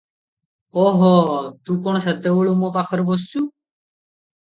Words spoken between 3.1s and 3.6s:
ବସିଚୁ?